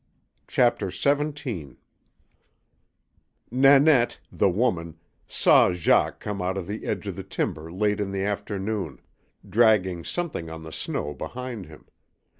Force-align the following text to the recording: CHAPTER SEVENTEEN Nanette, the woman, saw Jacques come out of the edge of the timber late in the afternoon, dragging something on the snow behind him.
CHAPTER 0.47 0.89
SEVENTEEN 0.89 1.77
Nanette, 3.51 4.17
the 4.31 4.49
woman, 4.49 4.97
saw 5.27 5.73
Jacques 5.73 6.19
come 6.19 6.41
out 6.41 6.57
of 6.57 6.65
the 6.65 6.85
edge 6.87 7.05
of 7.05 7.15
the 7.15 7.23
timber 7.23 7.71
late 7.71 7.99
in 7.99 8.11
the 8.11 8.23
afternoon, 8.23 8.99
dragging 9.47 10.03
something 10.03 10.49
on 10.49 10.63
the 10.63 10.73
snow 10.73 11.13
behind 11.13 11.67
him. 11.67 11.85